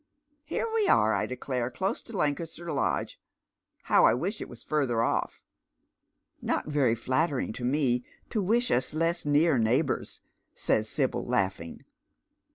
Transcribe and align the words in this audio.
Hei'e 0.49 0.65
we 0.73 0.87
are, 0.87 1.13
I 1.13 1.27
declare, 1.27 1.69
close 1.69 2.01
to 2.01 2.17
Lancaster 2.17 2.73
Lodge! 2.73 3.19
How 3.83 4.03
I 4.03 4.15
wish 4.15 4.41
it 4.41 4.49
was 4.49 4.63
further 4.63 5.03
off!"" 5.03 5.43
Not 6.41 6.65
very 6.65 6.95
flattering 6.95 7.53
to 7.53 7.63
me 7.63 8.03
to 8.31 8.41
wish 8.41 8.71
us 8.71 8.95
less 8.95 9.27
near 9.27 9.59
neighbours, 9.59 10.21
says 10.55 10.89
Sibyl, 10.89 11.23
laughing. 11.27 11.85